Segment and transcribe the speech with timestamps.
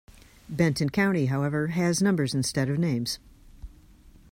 [0.49, 3.19] Benton County, however, has numbers instead of names.